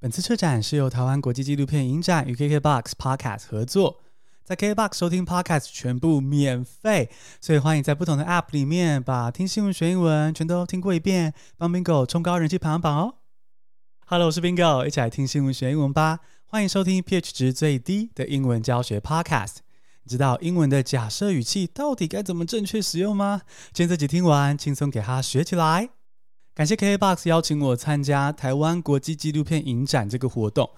[0.00, 3.98] 本次车展是由台湾国际纪录片影展与 KKBOX Podcast 合作，
[4.44, 13.14] 在 KKBOX 收听 Podcast 全部免费，所以欢迎在不同的 App 里面把听新闻学英文全都听过一遍，帮 Bingo 冲高人气排行榜哦。
[14.06, 16.20] Hello，我是 Bingo，一起来听新闻学英文吧。
[16.44, 19.56] 欢迎收听 pH 值最低的英文教学 Podcast。
[20.04, 23.42] 你知道英文的假设语气到底该怎么正确使用吗？
[23.72, 25.90] 今天这集听完，轻松给它学起来。
[26.58, 30.68] 感谢 K Box 邀请我参加台湾国际纪录片影展这个活动。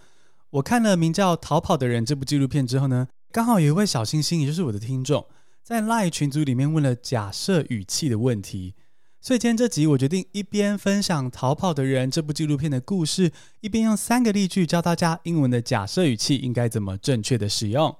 [0.50, 5.24] 我看了名叫《逃跑的人》这部纪录片之后呢，刚好有一位小星星，也就是我的听众，
[5.62, 8.74] 在 Live 群组里面问了假设语气的问题。
[9.22, 17.88] 所以今天这集我决定一边分享《逃跑的人》这部纪录片的故事，一边用三个例句教大家英文的假设语气应该怎么正确的使用。《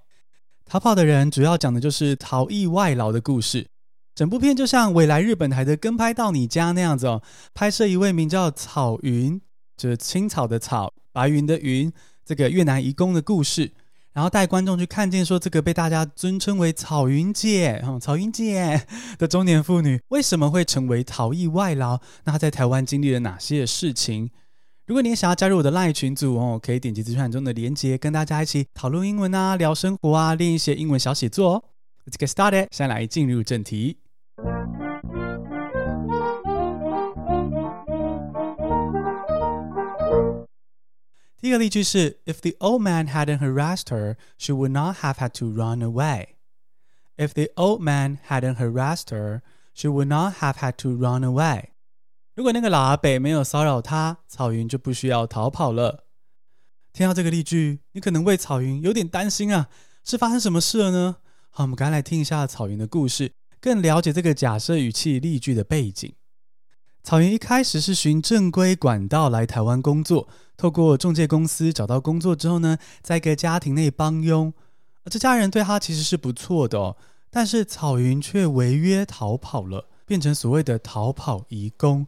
[0.66, 3.69] 逃跑的人》主要讲的就是逃逸外劳的故事。
[4.14, 7.23] 整部片就像未来日本台的跟拍到你家那样子哦，
[7.55, 9.41] 拍摄一位名叫草云，
[9.77, 11.91] 就是青草的草，白云的云，
[12.24, 13.73] 这个越南移工的故事，
[14.12, 22.01] 然后带观众去看见说这个被大家尊称为草云姐，嗯，草云姐的中年妇女为什么会成为逃逸外劳？
[22.24, 24.30] 那她在台湾经历了哪些事情？
[24.87, 31.65] 如果你也想要加入我的 LINE 群组哦，可以点击资讯栏中的连接，跟大家一起讨论英文啊，聊生活啊，练一些英文小写作哦。
[32.06, 33.98] Let's get started，先来进入正题。
[41.40, 46.37] 第一个例句是：If the old man hadn't harassed her, she would not have had to run away.
[47.16, 49.42] If the old man hadn't harassed her,
[49.74, 51.70] she would not have had to run away.
[52.35, 56.04] 如果那个老阿伯没有骚扰她，草云就不需要逃跑了。
[56.92, 59.68] 听到这个例句，你可能为草云有点担心啊，
[60.04, 61.16] 是发生什么事了呢？
[61.52, 66.15] 好，我们赶来听一下草原的故事，更了解这个假设语气例句的背景。
[67.03, 74.54] 草原一开始是循正规管道来台湾工作，透过中介公司找到工作之后呢，在一个家庭内帮佣。
[75.06, 76.97] 这家人对他其实是不错的哦，
[77.31, 82.06] 但是草云却违约逃跑了，变成所谓的逃跑移工。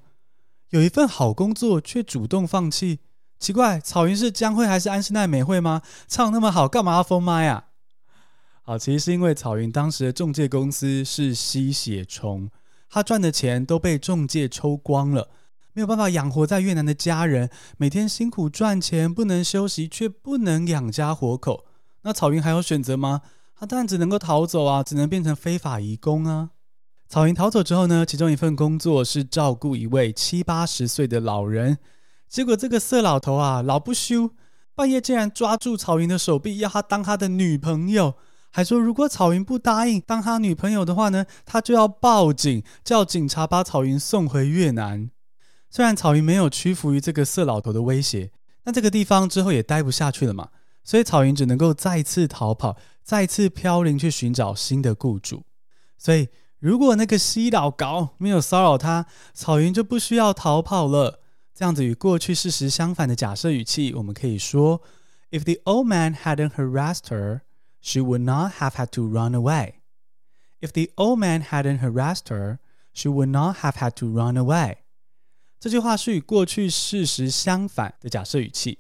[0.71, 3.01] 有一份好工作却主动放弃，
[3.41, 5.83] 奇怪，草云是江蕙还是安室奈美惠吗？
[6.07, 7.71] 唱那么好，干嘛要封麦啊？
[8.65, 12.49] 好，其实是因为草云当时的中介公司是吸血虫。
[12.89, 15.31] 他赚的钱都被中介抽光了，
[15.73, 21.65] 没有办法养活在越南的家人，每天辛苦赚钱，不能休息，却不能养家活口。
[22.03, 23.23] 那草云还有选择吗？
[23.57, 26.51] 他当然只能够逃走啊，只能变成非法移工啊。
[27.09, 31.79] 草云逃走之后呢，其中一份工作是照顾一位七八十岁的老人，
[32.29, 34.31] 结果这个色老头啊，老不休，
[34.77, 38.15] 半夜竟然抓住草云的手臂，要他当他的女朋友。
[38.55, 45.11] 还说，如果草云不答应当他女朋友的话呢，他就要报警，叫警察把草云送回越南。
[45.71, 48.31] 虽然草云没有屈服于这个色老头的威胁，
[48.63, 50.51] 但这个地方之后也待不下去了嘛，
[50.85, 55.45] 所以草云只能够再次逃跑，再次飘零去寻找新的雇主。
[55.97, 61.21] 所以，如果那个西老高没有骚扰他，草云就不需要逃跑了。
[61.55, 64.83] 这样子与过去事实相反的假设语气，我们可以说
[65.31, 67.41] ：If the old man hadn't harassed her。
[67.82, 69.76] She would not have had to run away.
[70.60, 72.58] If the old man hadn't harassed her,
[72.94, 74.78] she would not have had to run away.
[75.60, 78.80] 这句话是与过去事实相反的假设语气，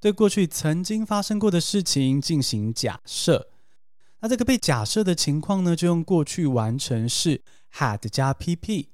[0.00, 3.48] 对过去曾经发生过的事情进行假设。
[4.20, 7.42] 那这个被假设的情况呢，就用过去完成式
[7.74, 8.88] had 加 pp，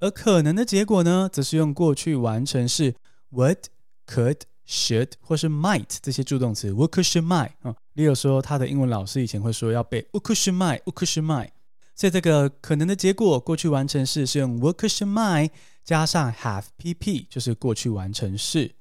[0.00, 2.94] 而可能的结果呢，则是用过去完成式
[3.32, 4.42] would、could。
[4.67, 11.11] should 或是 might 这些助动词，would could should might 啊，Leo 说他的英文老师以前会说要背 would could should might would could
[11.11, 11.49] should might，
[11.95, 15.51] 所以这个可能的结果过去完成式是用 would could should might
[15.83, 18.73] 加上 have pp 就是过去完成式。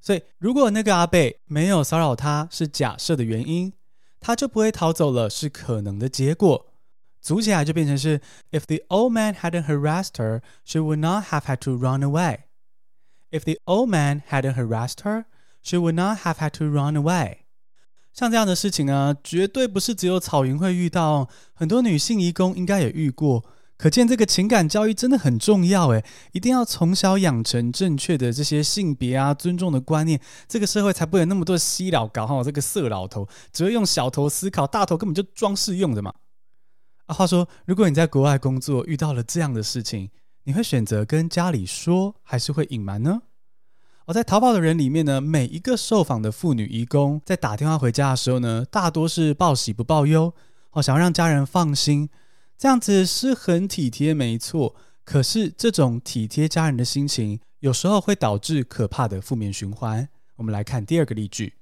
[0.00, 3.72] 所以如果那个阿贝没有骚扰他是假设的原因，
[4.18, 6.66] 他就不会逃走了是可能的结果，
[7.20, 8.20] 组起来就变成是
[8.50, 12.38] If the old man hadn't harassed her, she would not have had to run away.
[13.32, 15.24] If the old man hadn't harassed her,
[15.62, 17.38] she would not have had to run away.
[18.12, 23.42] 像这样的事情啊，绝对不是只有草云会遇到，很多女性义工应该也遇过。
[23.78, 36.12] 可见这个情感教育真的很重要，诶，一定要从小养成正确的这些性别啊、尊重的观念，这个社会才不会有那么多西老搞哈，这个色老头只会用小头思考，大头根本就装饰用的嘛。
[37.06, 40.10] 啊，话说，如果你在国外工作遇到了这样的事情，
[40.44, 43.22] 你会选择跟家里说，还是会隐瞒呢？
[44.06, 50.34] 而在逃跑的人里面呢，每一个受访的妇女移工在打电话回家的时候呢，大多是报喜不报忧，
[50.72, 52.10] 哦，想要让家人放心，
[52.58, 54.74] 这样子是很体贴，没错。
[55.04, 60.08] 可是这种体贴家人的心情，有时候会导致可怕的负面循环。
[60.36, 61.54] 我我们来看第二个例句。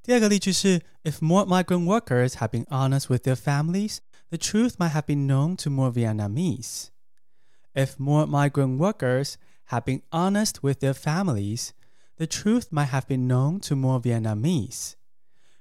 [0.00, 3.96] 第二个例句是：If more migrant workers had been honest with their families,
[4.30, 6.90] the truth might have been known to more Vietnamese.
[7.78, 9.34] If more migrant workers
[9.66, 11.68] had been honest with their families,
[12.16, 14.94] the truth might have been known to more Vietnamese.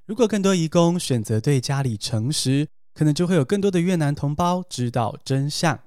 [0.07, 5.77] 如果更多移工选择对家里诚实，可能就会有更多的越南同胞知道真相。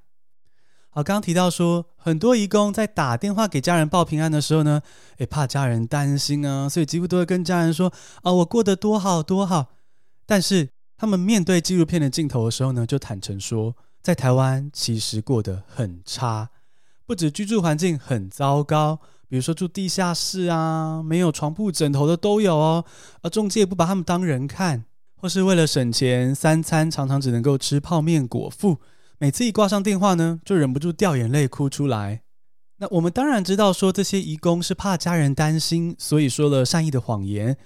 [0.91, 4.83] 好，刚提到说，很多移工在打电话给家人报平安的时候呢，
[5.17, 7.93] 诶，怕家人担心啊，所以几乎都会跟家人说
[8.23, 9.73] 啊，我过得多好多好。
[10.27, 16.51] 但是他们面对纪录片的镜头的时候呢，就坦诚说，在台湾其实过得很差，
[17.07, 18.99] 不止居住环境很糟糕，
[19.29, 22.85] 比如说住地下室啊，没有床铺枕头的都有哦，
[23.23, 24.85] 而中介不把他们当人看，
[25.17, 28.79] 或是为了省钱，三餐常常只能够吃泡面果腹。
[29.19, 32.23] 每次一挂上电话呢，就忍不住掉眼泪哭出来。
[32.79, 37.59] 那我们当然知道，说这些移工是怕家人担心，所以说了善意的谎言。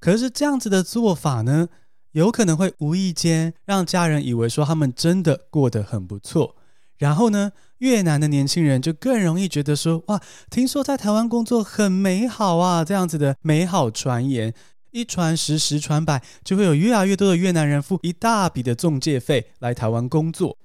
[0.00, 1.68] 可是这样子的做法呢，
[2.12, 6.56] 有可能会无意间让家人以为说他们真的过得很不错。
[6.98, 10.20] 然后呢，越南的年轻人就更容易觉得说，哇，
[10.50, 14.54] 听说在台湾工作很美好啊，这样子的美好传言
[14.92, 20.58] 一传十，十传百，就会有越来越多的越南人付一大笔的中介费来台湾工作。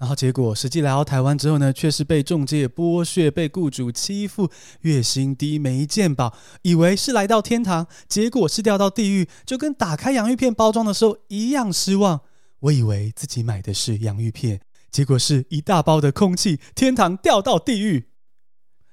[0.00, 4.50] 然后结果，实际来到台湾之后呢，却是被中介剥削，被雇主欺负，
[4.80, 12.22] 月薪低，没见保，以为是来到天堂，结果是掉到地狱，就跟打开洋芋片包装的时候一样失望。
[12.60, 18.06] 我以为自己买的是洋芋片，结果是一大包的空气，天堂掉到地狱。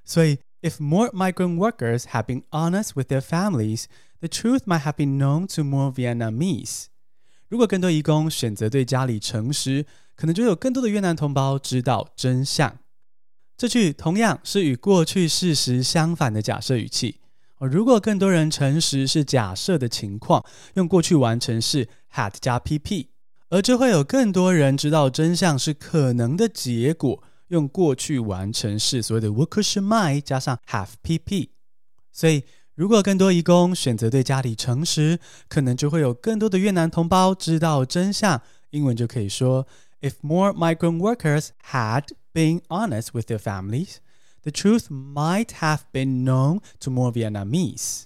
[0.04, 3.86] 所以，if more migrant workers had been honest with their families,
[4.20, 6.88] the truth might have been known to more Vietnamese.
[7.48, 9.86] 如果更多移工选择对家里诚实，
[10.18, 12.80] 可能就有更多的越南同胞知道真相。
[13.56, 17.22] 这句同样是与过去事实相反的假设语气。
[17.60, 23.08] 如果更多人诚实是假设的情况，用过去完成式 had 加 PP，
[23.50, 31.50] 而就会有更多人知道真相是可能的结果，用过去完成式所谓的 would could might 加上 have PP。
[32.12, 32.44] 所以，
[32.76, 38.42] 如果更多义工选择对家里诚实，可能就会有更多的越南同胞知道真相。
[38.72, 39.68] 英文就可以说。
[40.00, 43.96] If more migrant workers had been honest with their families,
[44.44, 48.04] the truth might have been known to more Vietnamese.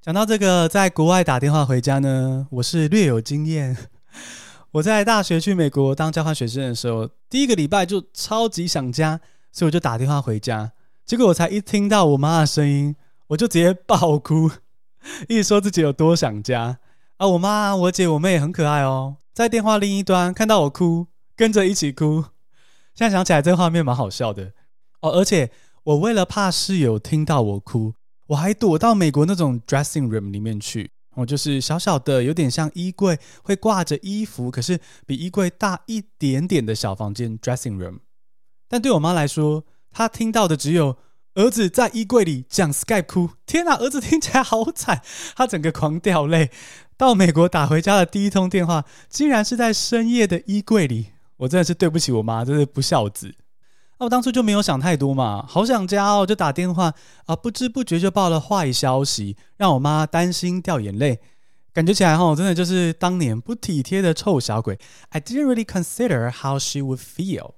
[0.00, 3.76] 讲到这个，在国外打电话回家呢，我是略有经验。
[4.70, 9.18] 我在大学去美国当交换学生的时候，第一个礼拜就超级想家，
[9.50, 10.70] 所以我就打电话回家。
[11.04, 12.94] 结果我才一听到我妈的声音，
[13.28, 14.48] 我就直接爆哭，
[15.28, 16.78] 一直说自己有多想家。
[17.16, 21.08] 啊，我妈、我姐、我妹很可爱哦，在电话另一端看到我哭。
[21.36, 22.24] 跟着一起哭，
[22.94, 24.52] 现在想起来这个画面蛮好笑的
[25.00, 25.10] 哦。
[25.10, 25.50] 而且
[25.84, 27.94] 我为了怕室友听到我哭，
[28.28, 30.90] 我还躲到美国那种 dressing room 里面去。
[31.14, 38.00] 哦，就是小小的，有点像衣柜，会挂着衣服，可是比衣柜大一点点的小房间 dressing room。
[38.68, 40.98] 但对我妈来说，她听到的只有
[41.34, 43.30] 儿子在衣柜里讲 Skype 哭。
[43.46, 45.00] 天哪，儿子听起来好惨，
[45.34, 46.50] 她整个狂掉泪。
[46.98, 51.12] 到美国打回家的第一通电话，竟然是在深夜的衣柜里。
[51.36, 53.34] 我真的是对不起我妈，真是不孝子。
[53.98, 56.92] 那我当初就没有想太多嘛，好想家哦，就打电话
[57.24, 61.20] 啊，不知不觉就报了坏消息，让我妈担心掉眼泪。
[61.72, 64.78] 感觉起来哈，真的就是当年不体贴的臭小鬼。
[65.10, 67.52] I didn't really consider how she would feel。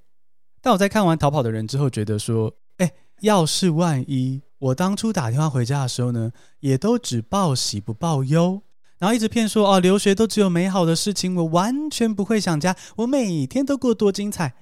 [0.60, 8.62] 但我在看完《逃跑的人》之后，觉得说，哎，要是万一我当初打电话回家的时候呢，也都只报喜不报忧。
[8.98, 14.54] 然后一直骗说哦，留学都只有美好的事情，我完全不会想家，我每天都过多精彩。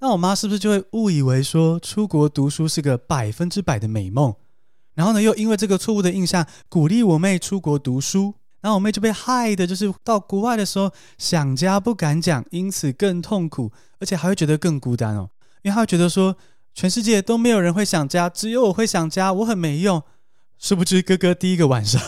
[0.00, 4.34] 那我妈是不是就会误以为说出国读书是个百分之百的美梦？
[4.94, 15.30] 然后呢，又因为这个错误的印象，鼓励我妹出国读书，然后我妹就被害的，就是到国外的时候想家不敢讲，因此更痛苦，而且还会觉得更孤单哦，
[15.62, 16.36] 因为她会觉得说
[16.74, 20.02] 全世界都没有人会想家，只有我会想家，我很没用。
[20.58, 22.00] 殊不知哥哥第一个晚上。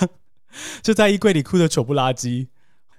[0.83, 2.49] 就在衣柜里哭得丑不拉几。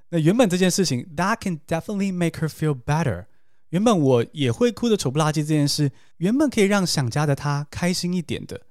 [0.09, 3.25] 那原本这件事情，that can definitely make her feel better。
[3.69, 8.61] 原本我也会哭得丑不拉几这件事，原本可以让想家的她开心一点的。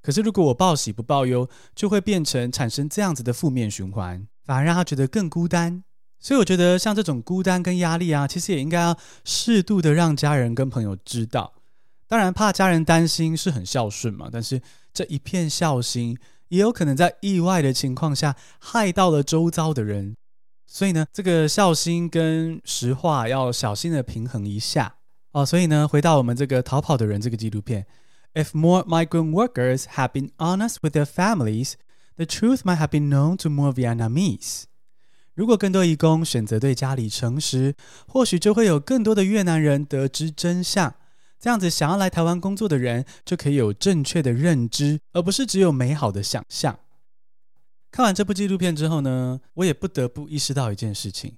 [0.00, 5.82] 可是如果我报喜不报忧，就会变成产生这样子的负面循环，反而让她觉得更孤单。
[6.20, 11.54] 所以我觉得像这种孤单跟压力啊，其实也应该要适度的让家人跟朋友知道。
[12.06, 16.16] 当然，怕家人担心是很孝顺嘛，但是这一片孝心。
[16.54, 20.14] 也有可能在意外的情况下害到了周遭的人，
[20.66, 24.94] 所以呢，这个孝心跟实话要小心的平衡一下
[25.32, 25.44] 哦。
[25.44, 27.86] 所以呢，回到我们这个逃跑的人这个纪录片
[28.34, 31.72] ，If more migrant workers had been honest with their families,
[32.14, 34.64] the truth might have been known to more Vietnamese。
[35.34, 37.74] 如果更多移工选择对家里诚实，
[38.06, 40.94] 或许就会有更多的越南人得知真相。
[41.44, 46.78] 这样子，想要来台湾工作的人就可以有正确的认知，而不是只有美好的想象。
[47.90, 51.36] 看完这部纪录片之后呢，我也不得不意识到一件事情：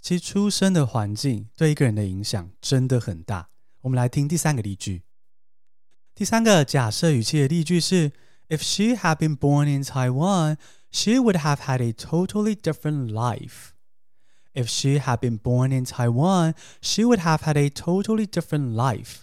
[0.00, 3.50] 其实出生的环境对一个人的影响真的很大。
[3.82, 5.04] 我们来听第三个例句。
[6.16, 8.10] 第三个假设语气的例句是
[8.48, 10.56] ：If she had been born in Taiwan,
[10.90, 13.68] she would have had a totally different life.
[14.52, 19.20] If she had been born in Taiwan, she would have had a totally different life.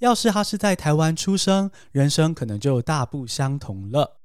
[0.00, 4.20] 要是他是在台湾出生，人生可能就大不相同了。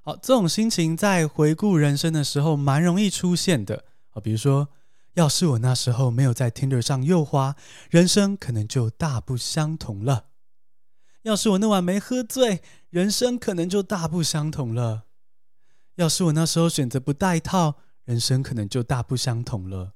[0.00, 3.84] 好，这种心情在回顾人生的时候蛮容易出现的。
[4.10, 4.68] 啊，比如说，
[5.14, 7.56] 要是我那时候没有在 Tinder 上右滑，
[7.90, 10.26] 人生可能就大不相同了。
[11.22, 15.04] 要是我那晚没喝醉，人生可能就大不相同了。
[15.96, 19.94] 要是我那时候选择不戴套，人生可能就大不相同了。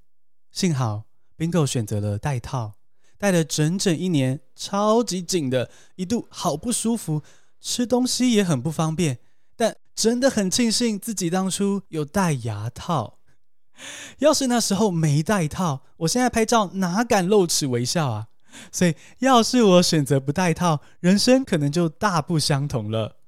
[0.50, 1.04] 幸好
[1.38, 2.74] ，Bingo 选择了戴套，
[3.22, 7.22] 戴了整整一年，超级紧的，一度好不舒服，
[7.60, 9.20] 吃东西也很不方便。
[9.54, 13.20] 但真的很庆幸自己当初有戴牙套。
[14.18, 18.26] 要是那时候没戴套，我现在拍照哪敢露齿微笑啊？
[18.72, 23.18] 所以，要是我选择不戴套，人生可能就大不相同了。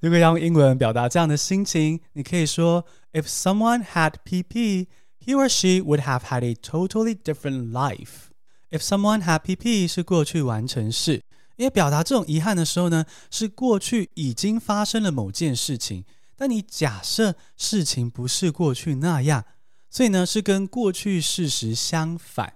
[0.00, 4.88] 如果要用英文表达这样的心情，你可以说：If someone had PP,
[5.24, 8.26] he or she would have had a totally different life.
[8.70, 11.22] If someone had PP 是过去完成式，
[11.56, 16.04] 因为表达这种遗憾的时候呢，是过去已经发生了某件事情，
[16.36, 19.44] 但你假设事情不是过去那样，
[19.88, 22.54] 所以呢，是跟过去事实相反。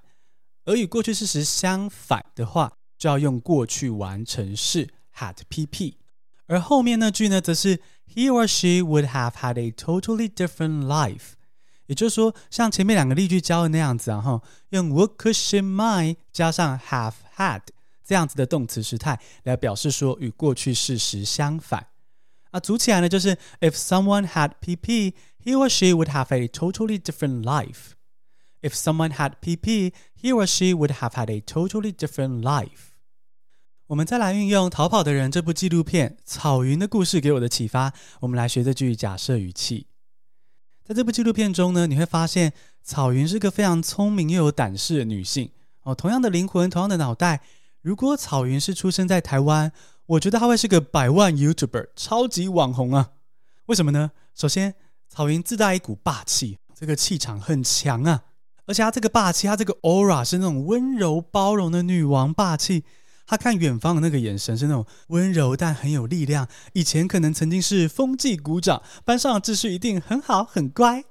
[0.64, 5.94] 而与过去事实相反的话，就要用过去完成式 had pp。
[6.46, 7.78] 而后面那句呢，则是
[8.12, 11.34] he or she would have had a totally different life。
[11.90, 17.62] 也就是说，像前面两个例句教的那样子啊，哈，用 would could should might 加上 have had
[18.04, 21.88] 这样子的动词时态来表示说与过去事实相反。
[22.52, 27.94] 啊，组起来呢，就是 if someone had pp, he or she would have a totally different life。
[28.62, 32.92] If someone had PP, he or she would have had a totally different life.
[33.88, 39.88] 我们再来运用《逃跑的人》这部纪录片草云的故事给我的启发，我们来学这句假设语气。
[40.90, 45.48] 在这部纪录片中呢，你会发现草云是个非常聪明又有胆识的女性
[45.84, 45.94] 哦。
[45.94, 47.42] 同样的灵魂，同样的脑袋。
[47.80, 49.70] 如果草云是出生在台湾，
[50.06, 53.10] 我觉得她会是个百万 YouTuber，超级网红啊！
[53.66, 54.10] 为什么呢？
[54.34, 54.74] 首先，
[55.08, 58.24] 草云自带一股霸气，这个气场很强啊。
[58.66, 62.82] 而且她这个霸气，她这个 aura 是那种温柔包容的女王霸气。
[63.30, 66.48] 他看远方的那个眼神是那种温柔但很有力量。
[66.72, 71.04] 以前可能曾经是风纪股长，班上的秩序一定很好很乖。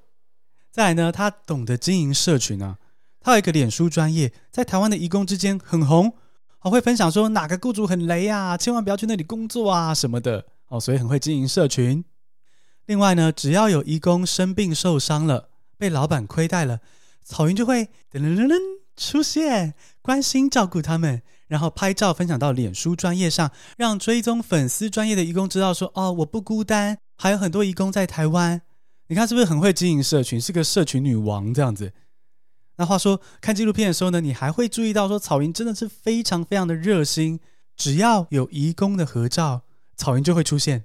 [0.70, 2.76] 再来呢，他懂得经营社群啊。
[3.22, 6.12] 他有一个脸书专业，在台湾的义工之间很红，
[6.58, 12.04] 还会分享说哪个雇主很雷啊，千万不要去那里工作啊什么的哦，所以很会经营社群。
[12.84, 15.48] 另外呢，只要有义工生病受伤了，
[15.78, 16.80] 被老板亏待了。
[17.24, 18.58] 草云就会噔噔噔噔
[18.94, 19.72] 出现，
[20.02, 28.62] 关心照顾他们，然后拍照分享到脸书专业上，让追踪粉丝专业的义工知道说：哦，我不孤单，还有很多义工在台湾。
[29.08, 31.92] 你看是不是很会经营社群，是个社群女王这样子？
[32.76, 37.40] 那话说，看纪录片的时候呢，你还会注意到说，草云真的是非常非常的热心，
[37.76, 39.62] 只要有义工的合照，
[39.96, 40.84] 草云就会出现。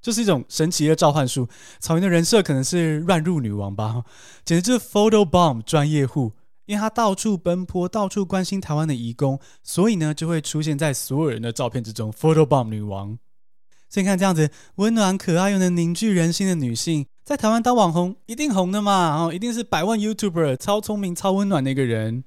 [0.00, 1.48] 就是一种神奇的召唤术。
[1.80, 4.04] 草云的人设可能是乱入女王吧，
[4.44, 6.32] 简直就是 photo bomb 专业户。
[6.66, 12.10] 因为他到处奔波，到处关心台湾的移工，所以呢就会出现在所有人的照片之中。
[12.12, 13.18] photo bomb 女王。
[13.90, 22.24] 所以看这样子温暖可爱又能凝聚人心的女性，在台湾当网红一定红的嘛，哦，一定是百万 YouTuber，超聪明、超温暖的一个人。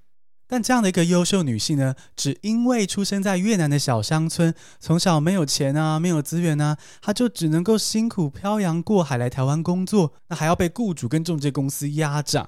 [0.50, 12.48] 但这样的一个优秀女性呢，只因为出生在越南的小乡村，从小没有钱啊，没有资源啊，她就只能够辛苦漂洋过海来台湾工作，那还要被雇主跟中介公司压榨。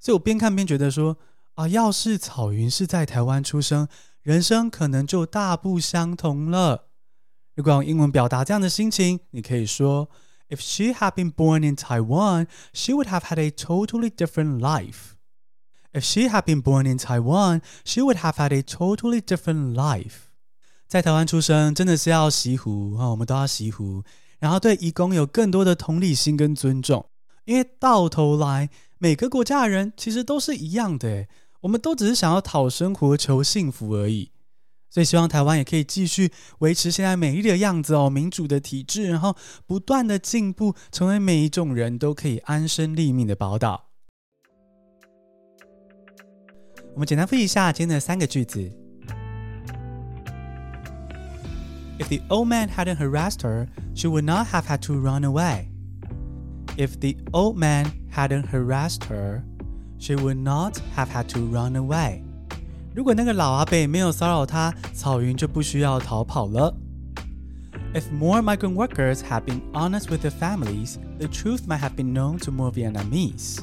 [0.00, 1.16] 所以我边看边觉得说
[1.54, 3.88] 啊，要是草云是在台湾出生，
[4.22, 6.86] 人生可能就大不相同了。
[7.54, 10.08] 如果用英文表达这样的心情，你可以说
[10.48, 15.16] ：If she had been born in Taiwan, she would have had a totally different life.
[15.92, 20.28] If she had been born in Taiwan, she would have had a totally different life.
[20.86, 24.04] 在台湾出生真的是要惜福啊，我们都要惜福，
[24.38, 27.04] 然后对义工有更多的同理心跟尊重，
[27.44, 31.28] 因为到头来每个国家的人其实都是一样的，
[31.60, 34.32] 我们都只是想要讨生活、求幸福而已。
[34.90, 39.36] 所以希望台湾也可以继续维持现在美丽的样子哦，民主的体制，然后
[39.66, 43.90] 不断的进步，成为每一种人都可以安身立命的宝岛。
[46.94, 48.58] 我们简单复习一下今天的三个句子
[52.00, 55.68] ：If the old man hadn't harassed her, she would not have had to run away.
[56.76, 59.43] If the old man hadn't harassed her,
[59.97, 62.21] she would not have had to run away.
[62.95, 66.75] 如果那个老阿伯没有骚扰她，草云就不需要逃跑了。
[67.93, 72.37] If more migrant workers had been honest with their families, the truth might have been known
[72.39, 73.59] to more Vietnamese.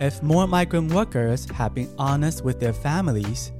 [0.00, 3.50] If more migrant workers had been honest with their families,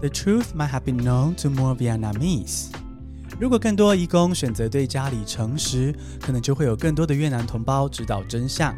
[0.00, 2.70] the truth might have been known to more Vietnamese.
[3.38, 8.74] 如果更多移工选择对家里诚实，可能就会有更多的越南同胞知道真相。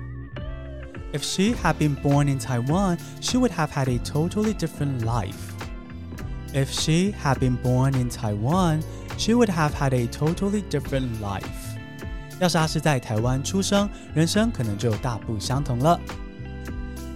[1.12, 5.52] If she had been born in Taiwan, she would have had a totally different life.
[6.52, 8.80] If she had been born in Taiwan,
[9.16, 11.42] she would have had a totally different life.
[12.40, 16.00] 要是她是在台湾出生，人生可能就大不相同了。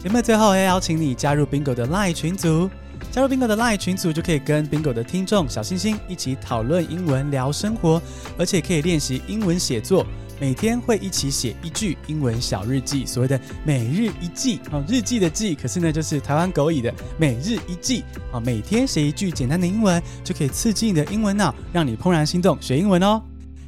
[0.01, 2.71] 节目最后要邀请你加入 Bingo 的 LINE 群组，
[3.14, 8.02] 加入 Bingo 的 LINE 群组就可以跟 Bingo 的听众小星星一起讨论英文、聊生活，
[8.40, 10.04] 而且可以练习英文写作。
[10.42, 23.22] 每天会一起写一句英文小日记，所谓的每日一记哦，日记的记，可是呢就是台湾狗语的每日一记啊，每天写一句简单的英文，就可以刺激你的英文脑，让你怦然心动学英文哦。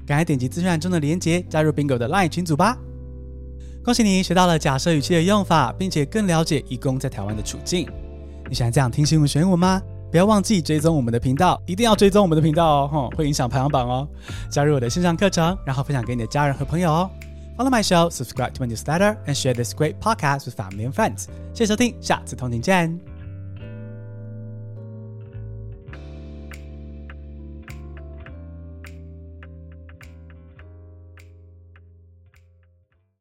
[0.07, 2.75] 赶快点击资讯栏中的链接，加入 Bingo 的 LINE 群组吧。
[3.83, 7.87] 恭喜你学到了假设语气的用法，并且更了解义工在台湾的处境。
[8.47, 9.81] 你喜欢这样听新闻学英文吗？
[10.11, 14.07] 不要忘记追踪我们的频道，一定要追踪我们的频道哦，哼，会影响排行榜哦。
[14.49, 17.09] 加入我的线上课程，然后分享给你的家人和朋友哦。
[17.57, 21.25] Follow my show, subscribe to my newsletter, and share this great podcast with family and friends。
[21.53, 23.14] 谢谢收听，下次同频见。